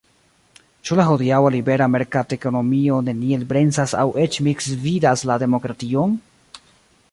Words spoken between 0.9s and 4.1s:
la hodiaŭa libera merkatekonomio neniel bremsas aŭ